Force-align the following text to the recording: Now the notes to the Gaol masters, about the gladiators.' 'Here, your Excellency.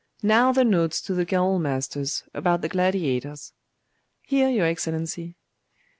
Now 0.23 0.51
the 0.51 0.63
notes 0.65 0.99
to 1.01 1.13
the 1.13 1.25
Gaol 1.25 1.59
masters, 1.59 2.23
about 2.33 2.61
the 2.63 2.69
gladiators.' 2.69 3.53
'Here, 4.23 4.49
your 4.49 4.65
Excellency. 4.65 5.35